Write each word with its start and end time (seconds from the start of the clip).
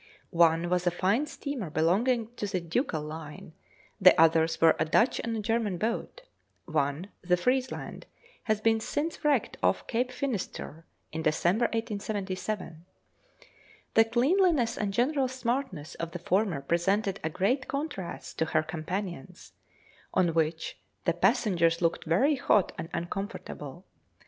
One 0.33 0.67
was 0.67 0.87
a 0.87 0.89
fine 0.89 1.27
steamer 1.27 1.69
belonging 1.69 2.33
to 2.37 2.47
the 2.47 2.59
Ducal 2.59 3.03
Line; 3.03 3.53
the 3.99 4.19
others 4.19 4.59
were 4.59 4.75
a 4.79 4.83
Dutch 4.85 5.21
and 5.23 5.37
a 5.37 5.41
German 5.41 5.77
boat 5.77 6.23
(one, 6.65 7.11
the 7.21 7.37
Friesland, 7.37 8.07
has 8.45 8.61
been 8.61 8.79
since 8.79 9.23
wrecked 9.23 9.57
off 9.61 9.85
Cape 9.85 10.11
Finisterre, 10.11 10.87
in 11.11 11.21
December 11.21 11.65
1877). 11.65 12.83
The 13.93 14.05
cleanliness 14.05 14.75
and 14.75 14.91
general 14.91 15.27
smartness 15.27 15.93
of 15.93 16.13
the 16.13 16.17
former 16.17 16.61
presented 16.61 17.19
a 17.23 17.29
great 17.29 17.67
contrast 17.67 18.39
to 18.39 18.45
her 18.45 18.63
companions, 18.63 19.53
on 20.15 20.33
which 20.33 20.79
the 21.05 21.13
passengers 21.13 21.79
looked 21.79 22.05
very 22.05 22.37
hot 22.37 22.71
and 22.75 22.89
uncomfortable. 22.91 23.85